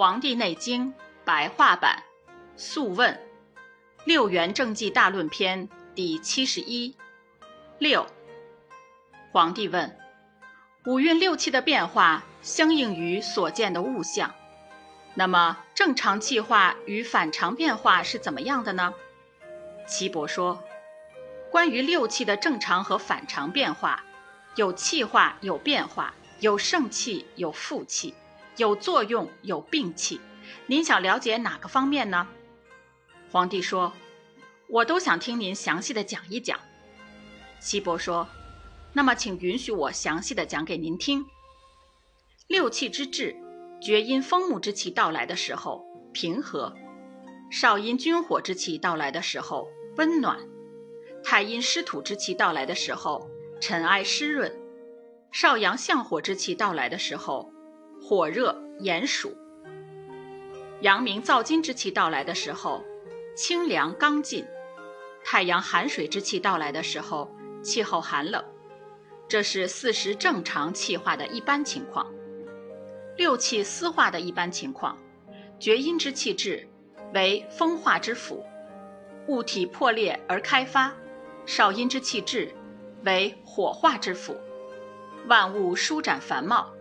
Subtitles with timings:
[0.00, 0.86] 黄帝内经》
[1.26, 2.04] 白话版，
[2.56, 3.12] 《素问·
[4.06, 6.96] 六元正纪大论篇》第七十一。
[7.78, 8.06] 六。
[9.30, 9.94] 皇帝问：
[10.86, 14.34] 五运六气的变化相应于所见的物象，
[15.12, 18.94] 那么正常气化与反常变化是怎么样的呢？
[19.86, 20.64] 岐伯说：
[21.50, 24.02] 关于六气的正常和反常变化，
[24.56, 28.14] 有气化，有变化，有盛气，有负气。
[28.60, 30.20] 有作用有病气，
[30.66, 32.28] 您想了解哪个方面呢？
[33.32, 33.94] 皇帝说
[34.68, 36.60] ：“我都想听您详细的讲一讲。”
[37.58, 38.28] 岐伯说
[38.92, 41.24] ：“那么请允许我详细的讲给您听。
[42.48, 43.34] 六气之至，
[43.80, 45.82] 厥阴风木之气到来的时候
[46.12, 46.76] 平和，
[47.50, 50.38] 少阴君火之气到来的时候温暖，
[51.24, 53.26] 太阴湿土之气到来的时候
[53.58, 54.54] 尘埃湿润，
[55.32, 57.50] 少阳相火之气到来的时候。”
[58.10, 59.32] 火热炎暑，
[60.80, 62.84] 阳明燥金之气到来的时候，
[63.36, 64.44] 清凉刚劲；
[65.22, 67.30] 太阳寒水之气到来的时候，
[67.62, 68.44] 气候寒冷。
[69.28, 72.04] 这是四时正常气化的一般情况。
[73.16, 74.98] 六气私化的一般情况，
[75.60, 76.68] 厥阴之气至，
[77.14, 78.44] 为风化之府，
[79.28, 80.90] 物体破裂而开发；
[81.46, 82.52] 少阴之气至，
[83.04, 84.36] 为火化之府，
[85.28, 86.74] 万物舒展繁茂。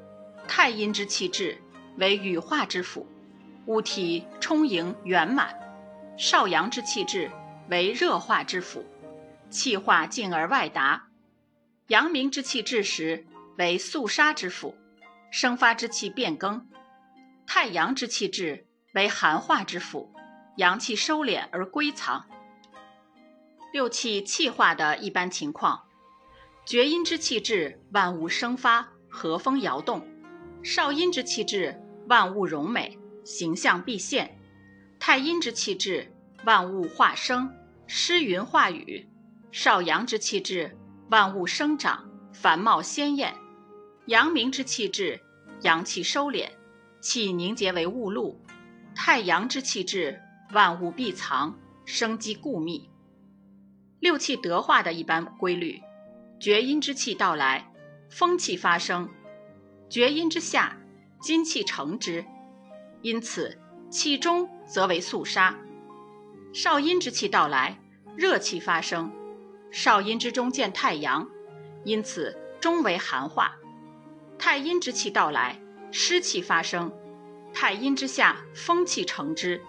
[0.52, 1.61] 太阴之气至，
[1.97, 3.05] 为羽化之府，
[3.67, 5.47] 物体充盈圆满；
[6.17, 7.31] 少阳之气至，
[7.69, 8.83] 为热化之府，
[9.52, 11.03] 气化进而外达；
[11.89, 13.28] 阳明之气至时，
[13.59, 14.75] 为肃杀之府，
[15.30, 16.61] 生发之气变更；
[17.45, 20.11] 太阳之气至，为寒化之府，
[20.58, 22.25] 阳气收敛而归藏。
[23.72, 25.84] 六气气化的一般情况：
[26.66, 30.03] 厥阴之气至，万物生发，和风摇动。
[30.62, 34.28] 少阴之气至，万物荣美，形象毕现；
[35.00, 36.12] 太阴之气至，
[36.46, 37.50] 万物化生，
[37.88, 39.08] 诗云化雨；
[39.52, 40.78] 少阳之气至，
[41.09, 43.34] 万物生长，繁茂鲜艳；
[44.08, 45.22] 阳明之气至，
[45.62, 46.50] 阳气收敛，
[47.00, 48.36] 气凝结为雾露；
[48.94, 50.22] 太阳之气至，
[50.52, 52.90] 万物必藏，生机固密。
[54.02, 55.81] 六气得化的一般规律：
[56.40, 57.72] 厥阴之气到来，
[58.09, 59.09] 风气发生。
[59.89, 60.77] 厥阴之下，
[61.19, 62.23] 金气成之，
[63.01, 65.55] 因此气中则为肃杀；
[66.53, 67.79] 少阴之气到来，
[68.16, 69.09] 热气发生；
[69.72, 71.27] 少阴之中见太阳，
[71.83, 73.55] 因此中为寒化；
[74.38, 75.59] 太阴之气到来，
[75.91, 76.91] 湿气发生；
[77.51, 79.66] 太阴之下，风气成之，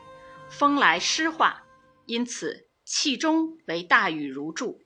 [0.51, 1.63] 风来湿化，
[2.05, 4.81] 因此气中为大雨如注；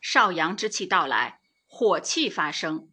[0.00, 2.88] 少阳之气到来，火气发生，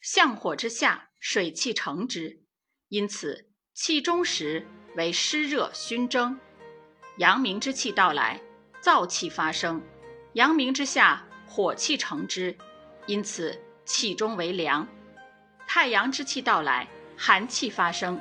[0.00, 1.10] 相火之下。
[1.24, 2.42] 水气成之，
[2.90, 6.38] 因此气中时为湿热熏蒸；
[7.16, 8.38] 阳明之气到来，
[8.82, 9.80] 燥气发生；
[10.34, 12.54] 阳明之下火气成之，
[13.06, 14.86] 因此气中为凉；
[15.66, 16.86] 太阳之气到来，
[17.16, 18.18] 寒气发生；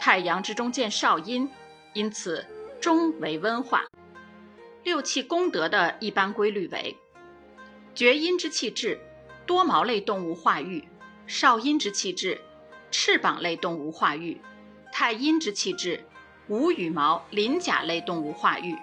[0.00, 1.50] 太阳之中见少阴，
[1.92, 2.46] 因此
[2.80, 3.84] 中为温化。
[4.84, 6.96] 六气功德的一般规律为：
[7.94, 8.98] 厥阴之气至，
[9.44, 10.87] 多毛类动物化育。
[11.28, 12.40] 少阴之气滞，
[12.90, 14.40] 翅膀类动物化育；
[14.90, 16.02] 太阴之气滞，
[16.48, 18.74] 无羽毛鳞甲类动物化育；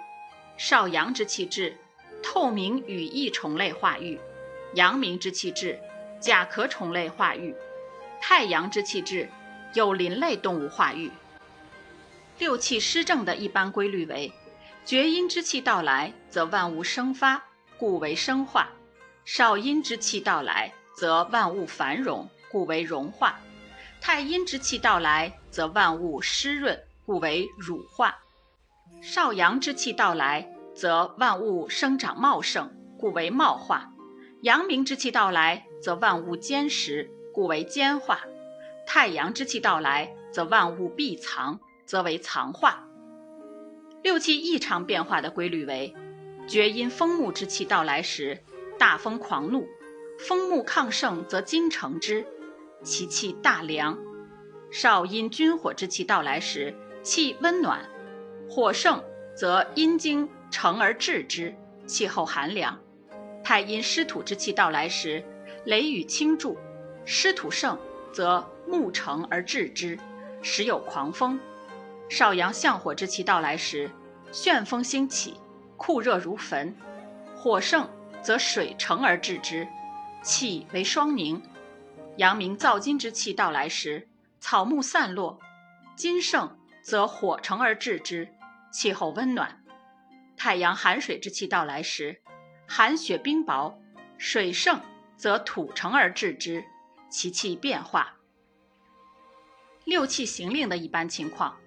[0.55, 1.75] 少阳之气滞，
[2.21, 4.19] 透明羽翼虫类化育；
[4.75, 5.79] 阳明之气滞，
[6.19, 7.51] 甲壳虫类化育；
[8.21, 9.27] 太阳之气滞，
[9.73, 11.09] 有鳞类动物化育。
[12.37, 14.31] 六气失正的一般规律为：
[14.85, 17.43] 厥阴之气到来，则万物生发，
[17.79, 18.67] 故为生化；
[19.25, 22.29] 少阴之气到来，则万物繁荣。
[22.49, 23.39] 故为融化，
[24.01, 28.15] 太阴之气到来，则万物湿润，故为乳化；
[29.01, 33.89] 少阳之气到来，则万物生长茂盛，故为茂化；
[34.41, 38.17] 阳明之气到来，则万物坚实，故为坚化；
[38.85, 42.87] 太阳之气到来，则万物闭藏，则为藏化。
[44.03, 45.93] 六气异常变化的规律为：
[46.47, 48.43] 厥阴风木之气到来时，
[48.77, 49.67] 大风狂怒，
[50.19, 52.27] 风木亢盛，则金成之。
[52.85, 53.97] 其气大凉，
[54.71, 57.79] 少阴君火之气到来时，气温暖；
[58.47, 59.03] 火盛
[59.35, 61.55] 则阴经成而制之，
[61.87, 62.79] 气候寒凉。
[63.43, 65.25] 太阴湿土之气到来时，
[65.65, 66.55] 雷雨倾注；
[67.05, 67.77] 湿土盛
[68.13, 69.97] 则木成而制之，
[70.43, 71.39] 时有狂风。
[72.07, 73.89] 少阳相火之气到来时，
[74.31, 75.39] 旋风兴起，
[75.75, 76.71] 酷热如焚；
[77.35, 77.89] 火盛
[78.21, 79.67] 则水成而制之，
[80.23, 81.41] 气为霜凝。
[82.17, 84.07] 阳明燥金之气到来时，
[84.39, 85.37] 草木散落；
[85.97, 88.29] 金盛则火成而制之，
[88.71, 89.49] 气候温暖；
[90.37, 92.21] 太阳寒水之气到来时，
[92.67, 93.75] 寒雪冰雹，
[94.17, 94.79] 水盛
[95.17, 96.63] 则土成而制之，
[97.09, 98.15] 其气变化。
[99.83, 101.57] 六气行令的一般情况：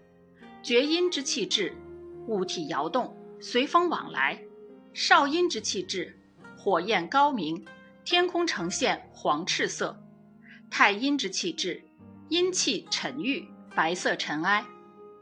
[0.63, 1.77] 厥阴之气至，
[2.27, 4.39] 物体摇动，随风往来；
[4.95, 6.19] 少阴之气至，
[6.57, 7.67] 火焰高明，
[8.03, 9.95] 天空呈现黄赤色；
[10.71, 11.83] 太阴之气至，
[12.29, 14.65] 阴气沉郁，白色尘埃；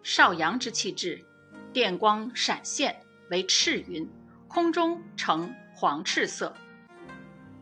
[0.03, 1.25] 少阳之气至，
[1.73, 2.97] 电光闪现，
[3.31, 4.09] 为赤云，
[4.49, 6.53] 空中呈黄赤色；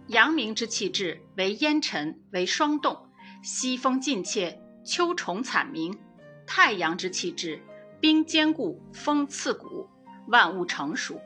[0.08, 3.08] 阳明之气至，为烟尘，为霜冻，
[3.42, 4.60] 西风劲切。
[4.86, 5.98] 秋虫惨鸣，
[6.46, 7.58] 太阳之气至，
[8.00, 9.88] 冰坚固，风刺骨，
[10.28, 11.18] 万物成熟。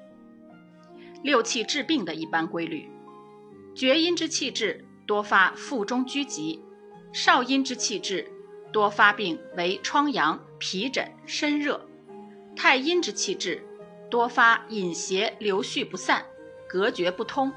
[1.24, 2.88] 六气治病的一般规律：
[3.74, 6.60] 厥阴之气至，多发腹中拘急；
[7.14, 8.30] 少阴之气滞，
[8.70, 11.80] 多发病为疮疡、皮疹、身热；
[12.54, 13.64] 太阴之气滞，
[14.10, 16.26] 多发饮邪流续不散，
[16.68, 17.50] 隔绝不通；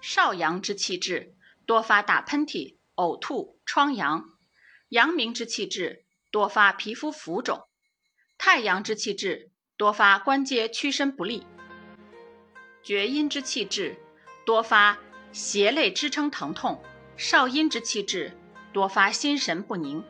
[0.00, 1.34] 少阳之气滞，
[1.66, 4.24] 多发打喷嚏、呕吐、疮疡。
[4.88, 7.68] 阳明之气滞，多发皮肤浮肿；
[8.38, 11.42] 太阳之气滞，多发关节屈伸不利；
[12.82, 13.98] 厥阴之气滞，
[14.46, 14.98] 多发
[15.32, 16.80] 胁肋支撑疼痛；
[17.16, 18.32] 少阴之气滞，
[18.72, 20.02] 多发心神不宁、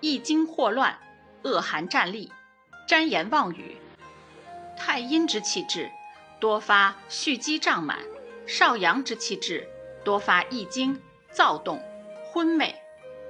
[0.00, 0.98] 易惊惑乱、
[1.42, 2.32] 恶寒战栗、
[2.86, 3.76] 沾言妄语；
[4.76, 5.90] 太阴之气滞，
[6.40, 7.98] 多发蓄积胀满；
[8.46, 9.66] 少阳之气滞，
[10.04, 11.00] 多发易惊、
[11.30, 11.82] 躁动、
[12.32, 12.74] 昏寐。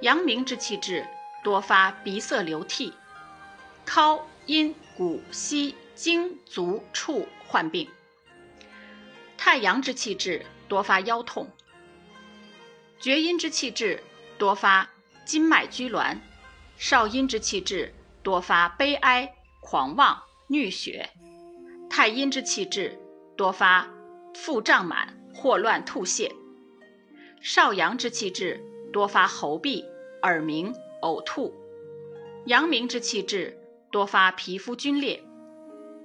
[0.01, 1.07] 阳明之气滞，
[1.41, 2.91] 多发鼻塞流涕；
[3.85, 7.89] 尻、阴、骨、膝、经、足、处患病。
[9.37, 11.45] 太阳之气滞，多发腰痛；
[12.99, 14.01] 厥阴之气滞，
[14.37, 14.89] 多发
[15.25, 16.17] 筋脉拘挛；
[16.77, 21.09] 少阴之气滞，多发悲哀、狂妄、衄血；
[21.89, 22.97] 太阴之气滞，
[23.35, 23.87] 多发
[24.33, 26.31] 腹胀满、霍乱、吐泻；
[27.41, 28.75] 少阳之气滞。
[28.95, 29.83] 多发喉痹、
[30.21, 31.51] 耳鸣、呕吐；
[32.45, 33.57] 阳明之气滞，
[33.91, 35.19] 多发皮肤皲裂；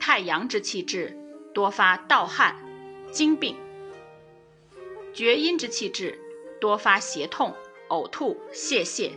[0.00, 1.16] 太阳之气滞，
[1.54, 2.56] 多发盗汗、
[3.12, 3.54] 惊病；
[5.12, 6.18] 厥阴之气滞，
[6.60, 7.54] 多发胁痛、
[7.88, 9.10] 呕吐、泄泻；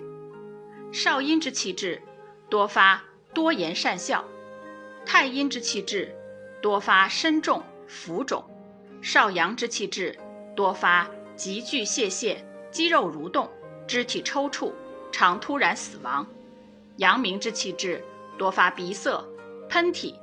[0.91, 2.01] 少阴之气滞，
[2.49, 3.03] 多发
[3.33, 4.23] 多言善笑；
[5.05, 6.11] 太阴之气滞，
[6.61, 8.43] 多发身重、浮肿；
[9.01, 10.17] 少阳之气滞，
[10.55, 12.37] 多发急剧泄泻、
[12.71, 13.49] 肌肉蠕动。
[13.85, 14.71] 肢体抽搐，
[15.11, 16.25] 常突然死亡；
[16.97, 18.01] 阳明之气滞，
[18.37, 19.21] 多发鼻塞、
[19.69, 20.15] 喷嚏；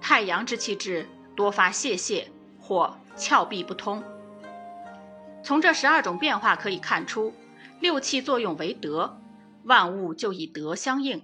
[0.00, 2.24] 太阳之气滞，多发泄泻
[2.60, 4.02] 或窍闭不通。
[5.46, 7.32] 从这十二种变化可以看出，
[7.78, 9.22] 六气作用为德，
[9.62, 11.20] 万物就以德相应；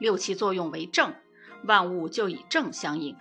[0.00, 1.14] 六气作用为正，
[1.64, 3.14] 万物就以正相应；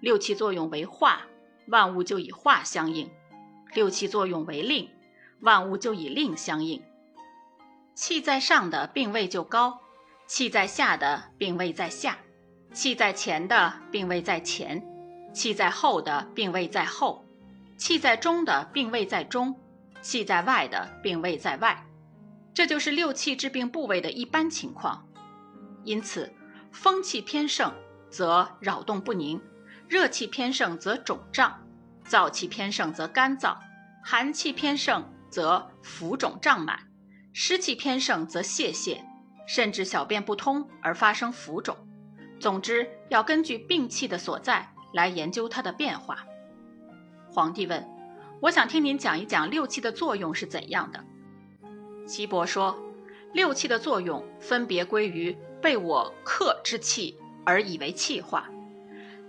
[0.00, 1.28] 六气作用为化，
[1.68, 3.06] 万物就以化相应；
[3.72, 4.90] 六气作用为令，
[5.42, 6.82] 万物就以令相应。
[7.94, 9.78] 气在上的病位就高，
[10.26, 12.18] 气在下的病位在下，
[12.72, 14.82] 气在前的病位在前，
[15.32, 17.24] 气在后的病位在后，
[17.76, 19.54] 气在中的病位在中，
[20.00, 21.84] 气在外的病位在外。
[22.54, 25.06] 这就是六气治病部位的一般情况。
[25.84, 26.32] 因此，
[26.72, 27.72] 风气偏盛
[28.10, 29.40] 则扰动不宁，
[29.88, 31.60] 热气偏盛则肿胀，
[32.06, 33.56] 燥气偏盛则干燥，
[34.04, 36.80] 寒气偏盛则浮肿胀满。
[37.32, 38.98] 湿气偏盛则泄泻，
[39.46, 41.76] 甚至小便不通而发生浮肿。
[42.40, 46.24] 总之，要根据病气的所在来研究它的变化。
[47.30, 47.86] 皇帝问
[48.40, 51.04] ：“我想听您讲一讲六气的作用是怎样的？”
[52.06, 52.78] 岐伯说
[53.34, 58.48] ：“六气的作用分别归于被我克之气而以为气化。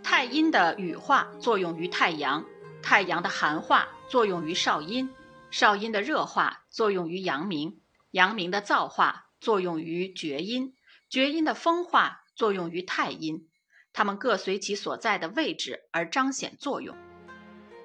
[0.04, 2.46] 太阴的羽化作用于太阳，
[2.82, 5.10] 太阳的寒化作用于少阴，
[5.52, 7.80] 少阴的热化作用于阳明。”
[8.12, 10.74] 阳明的燥化作用于厥阴，
[11.10, 13.48] 厥阴的风化作用于太阴，
[13.94, 16.98] 它们各随其所在的位置而彰显作用。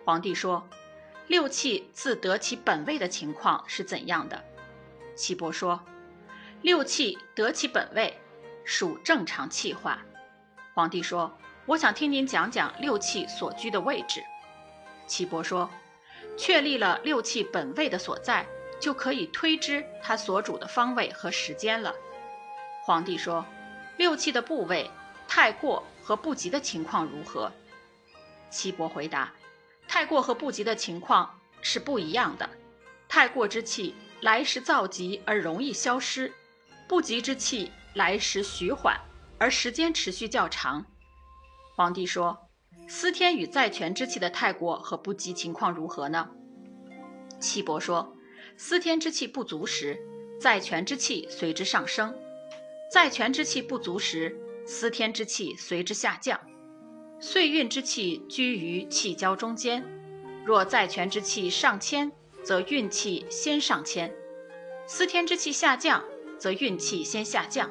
[0.06, 0.66] 皇帝说
[1.26, 4.44] ：“六气自得其本位的情况是怎样的？”
[5.16, 5.80] 岐伯说
[6.62, 8.18] ：“六气得其本位，
[8.64, 10.02] 属正常气化。”
[10.74, 14.22] 皇帝说：“我想听您讲讲六气所居的位置。”
[15.06, 15.70] 岐伯说
[16.36, 18.46] ：“确立了六气本位的所在。”
[18.80, 21.94] 就可以推知它所主的方位和时间了。
[22.82, 23.46] 皇帝说
[23.96, 24.90] ：“六气的部位
[25.26, 27.50] 太过和不及的情况如何？”
[28.50, 29.32] 岐伯回答
[29.94, 32.50] ：“太过和不及的情况是不一样的。
[33.08, 36.32] 太过之气来时躁急而容易消失，
[36.88, 39.00] 不及之气来时徐缓
[39.38, 40.84] 而时间持续较长。
[41.76, 42.36] 皇帝说
[42.90, 46.28] ：“司天与在权之气的太过和不及情况如何呢？”
[47.38, 48.16] 岐伯说
[48.58, 49.96] ：“司天之气不足时，
[50.40, 52.12] 在权之气随之上升；
[52.90, 54.36] 在权之气不足时，
[54.66, 56.40] 司天之气随之下降。
[57.20, 59.84] 岁运之气居于气交中间，
[60.44, 62.10] 若在权之气上迁，
[62.42, 64.10] 则运气先上迁；
[64.86, 66.04] 司天之气下降，
[66.38, 67.70] 则运气先下降。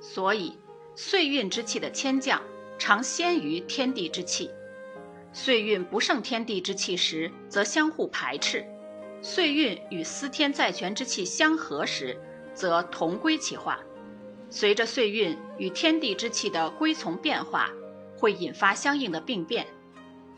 [0.00, 0.56] 所以，
[0.94, 2.42] 岁运之气的迁降。”
[2.76, 4.50] 常先于天地之气，
[5.32, 8.64] 岁运不胜天地之气时，则相互排斥；
[9.22, 12.20] 岁运与司天在权之气相合时，
[12.52, 13.78] 则同归其化。
[14.50, 17.70] 随着岁运与天地之气的归从变化，
[18.16, 19.66] 会引发相应的病变。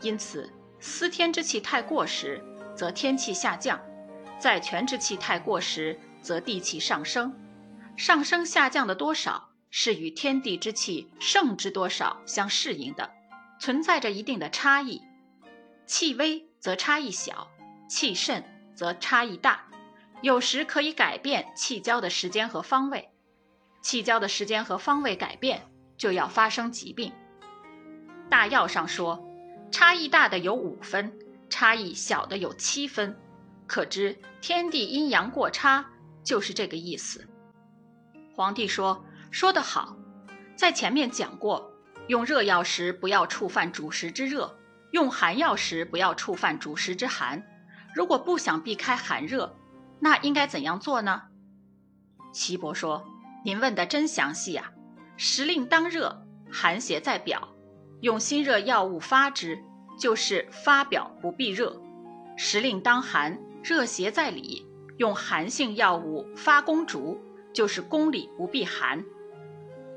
[0.01, 2.43] 因此，司天之气太过时，
[2.75, 3.77] 则天气下降；
[4.39, 7.33] 在权之气太过时，则地气上升。
[7.95, 9.49] 上升下降的多少？
[9.69, 13.11] 是与天地之气盛之多少相适应的，
[13.59, 15.01] 存在着一定的差异。
[15.85, 17.49] 气微则差异小，
[17.89, 18.43] 气甚
[18.73, 19.67] 则差异大。
[20.21, 23.09] 有时可以改变气交的时间和方位，
[23.81, 25.61] 气交的时间和方位改变，
[25.97, 27.11] 就要发生疾病。
[28.29, 29.23] 大药上说，
[29.71, 31.11] 差异大的有五分，
[31.49, 33.17] 差异小的有七分，
[33.65, 35.85] 可知天地阴阳过差
[36.23, 37.27] 就是这个意思。
[38.35, 39.03] 皇帝说。
[39.29, 39.97] 说得好，
[40.55, 41.69] 在前面讲过，
[42.07, 44.57] 用热药时不要触犯主食之热，
[44.91, 47.43] 用寒药时不要触犯主食之寒。
[47.93, 49.53] 如果不想避开寒热，
[49.99, 51.23] 那应该怎样做呢？
[52.31, 53.05] 岐伯说
[53.43, 54.71] ：“您问的真详细呀。
[55.17, 57.49] 时令当热，寒邪在表，
[58.01, 59.63] 用辛热药物发之，
[59.99, 61.81] 就是发表不避热；
[62.37, 64.65] 时令当寒，热邪在里，
[64.97, 67.19] 用寒性药物发攻逐，
[67.53, 69.03] 就是攻里不避寒。”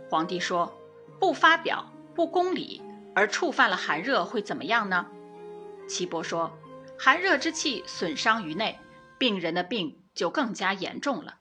[0.08, 0.72] 皇帝说
[1.20, 2.82] ：“不发表，不公理，
[3.14, 5.06] 而触犯了寒热，会怎么样呢？”
[5.86, 6.58] 岐伯说
[6.98, 8.78] ：“寒热之气损伤于内，
[9.18, 11.36] 病人的病就更加严重了。”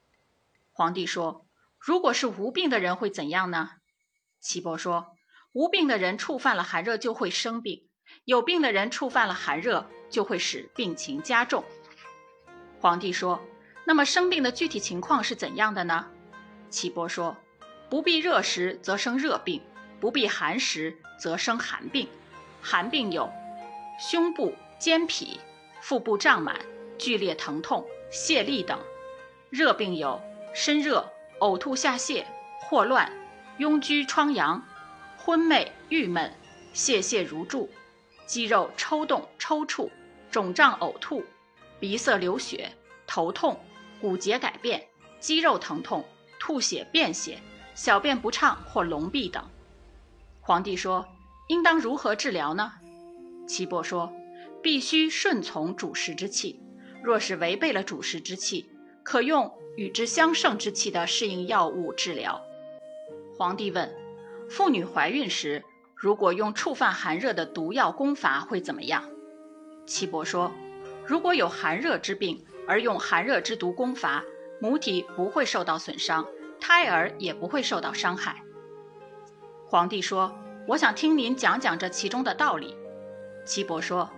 [0.73, 1.45] 皇帝说
[1.79, 3.71] ：“如果是无病的人会怎样呢？”
[4.39, 5.15] 岐伯说
[5.53, 7.87] ：“无病的人触犯了寒热就会生病，
[8.25, 11.63] 有病的人触犯了寒热就会使病情加重。”
[12.79, 13.41] 皇帝说
[13.85, 16.07] ：“那么生病的具体情况是怎样的呢？”
[16.69, 17.35] 岐伯说。
[17.89, 19.63] 不避热时则生热病，
[19.99, 22.07] 不避寒时则生寒病。
[22.61, 23.27] 寒病有
[23.99, 25.39] 胸部、肩脾、
[25.81, 26.55] 腹部胀满、
[26.99, 28.77] 剧烈疼痛、泄力等；
[29.49, 30.21] 热病有
[30.53, 32.23] 身热、呕吐下泻、
[32.61, 33.11] 霍乱、
[33.57, 34.63] 痈疽疮疡、
[35.29, 36.33] 昏昧郁闷、
[36.73, 37.69] 泄泻如注、
[38.25, 39.87] 肌肉抽动抽搐、
[40.31, 41.23] 肿胀呕吐、
[41.79, 42.71] 鼻塞流血、
[43.05, 43.59] 头痛、
[44.01, 44.87] 骨节改变、
[45.19, 46.03] 肌肉疼痛、
[46.39, 47.37] 吐血便血。
[47.75, 49.47] 小便不畅或聋闭等，
[50.41, 51.05] 皇帝说
[51.47, 52.71] ：“应当如何治疗呢？”
[53.47, 54.11] 岐伯说
[54.63, 56.59] ：“必须顺从主食之气。
[57.03, 58.67] 若是违背了主食之气，
[59.03, 62.41] 可用与之相胜之气的适应药物治疗。”
[63.37, 63.93] 皇帝问
[64.49, 65.63] ：“妇女怀孕时，
[65.95, 69.03] 如果用触犯寒热的毒药攻伐，会怎么样？”
[69.85, 70.51] 岐伯说
[71.05, 74.23] ：“如果有寒热之病，而用寒热之毒攻伐，
[74.59, 76.25] 母体不会受到损伤。”
[76.61, 78.43] 胎儿也不会受到伤害。
[79.65, 80.37] 皇帝说
[80.67, 82.75] ：“我想听您讲讲这其中的道理。”
[83.47, 84.09] 岐伯说：“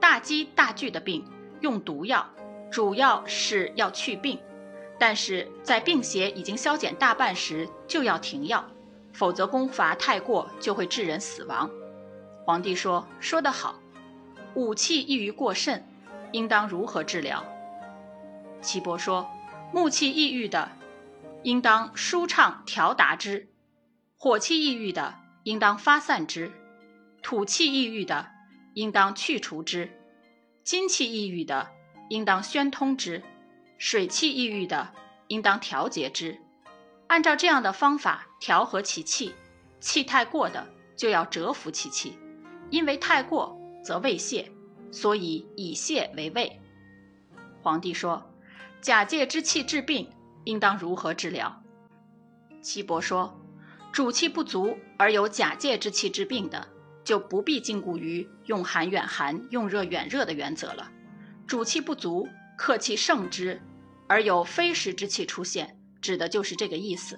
[0.00, 1.22] 大饥大惧的病
[1.60, 2.26] 用毒药，
[2.70, 4.40] 主要是要去病，
[4.98, 8.66] 但是在病邪已经消减大半时就要停药，
[9.14, 11.70] 否则攻伐太过就会致人死亡。”
[12.44, 13.80] 皇帝说：“说得好。
[14.54, 15.86] 武气易于过甚，
[16.32, 17.42] 应当如何治疗？”
[18.60, 19.26] 岐伯说
[19.72, 20.72] ：“木气抑郁的。”
[21.44, 23.50] 应当舒畅调达之，
[24.16, 26.50] 火气抑郁的应当发散之，
[27.22, 28.30] 土气抑郁的
[28.72, 29.90] 应当去除之，
[30.62, 31.68] 金气抑郁的
[32.08, 33.22] 应当宣通之，
[33.76, 34.94] 水气抑郁的
[35.28, 36.40] 应当调节之。
[37.08, 39.34] 按照这样的方法调和其气，
[39.80, 42.18] 气太过的就要折服其气，
[42.70, 44.50] 因为太过则胃泄，
[44.90, 46.60] 所以以泄为胃。
[47.62, 48.30] 皇帝说
[48.80, 50.10] ：“假借之气治病。”
[50.44, 51.62] 应当如何治疗？
[52.60, 53.40] 岐伯说
[53.90, 56.68] ：“主气不足而有假借之气治病的，
[57.02, 60.92] 就不必禁锢于用寒远寒、用热远热的原则了。
[61.46, 63.62] 主气不足，客气盛之，
[64.06, 67.16] 而有非时之气出现，指的就是这个意思。”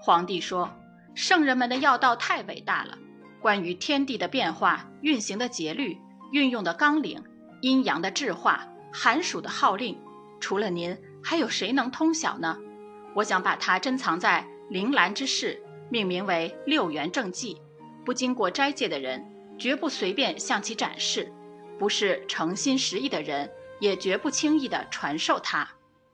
[0.00, 0.70] 皇帝说
[1.14, 2.96] ：“圣人们的药道太伟大了，
[3.40, 5.98] 关于天地的变化、运行的节律、
[6.32, 7.22] 运用的纲领、
[7.60, 9.96] 阴阳的制化、寒暑的号令，
[10.40, 12.56] 除了您。”还有谁能通晓呢？
[13.14, 17.60] 我想把它珍藏在铃兰之室，命名为六元正纪。
[18.06, 19.22] 不经过斋戒的人，
[19.58, 21.26] 绝不随便向其展示；
[21.78, 25.68] 不是诚心实意的人，也绝不轻易地传授它。